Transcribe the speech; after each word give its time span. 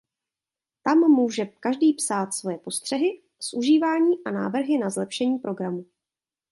Tam 0.83 0.97
může 0.99 1.45
každý 1.45 1.93
psát 1.93 2.31
svoje 2.31 2.57
postřehy 2.57 3.21
z 3.41 3.53
užívání 3.53 4.15
a 4.25 4.31
návrhy 4.31 4.77
na 4.77 4.89
zlepšení 4.89 5.39
programu. 5.39 5.85